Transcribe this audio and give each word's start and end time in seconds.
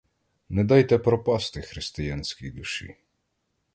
Не 0.49 0.63
дайте 0.63 0.97
пропасти 0.99 1.61
християнській 1.61 2.51
душі. 2.51 2.95